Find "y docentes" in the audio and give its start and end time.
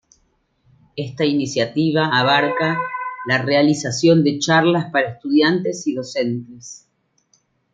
5.85-6.87